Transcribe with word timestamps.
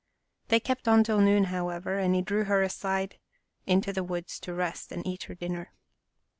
They 0.47 0.59
kept 0.59 0.87
on 0.87 1.03
till 1.03 1.21
noon, 1.21 1.43
however, 1.53 1.99
and 1.99 2.15
he 2.15 2.23
drew 2.23 2.45
her 2.45 2.63
aside 2.63 3.19
into 3.67 3.93
the 3.93 4.03
woods 4.03 4.39
to 4.39 4.51
rest 4.51 4.91
and 4.91 5.05
eat 5.05 5.25
her 5.25 5.35
dinner. 5.35 5.73